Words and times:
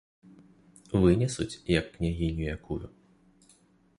Вынесуць, 1.03 1.59
як 1.79 1.85
княгіню 1.97 2.43
якую. 2.55 2.81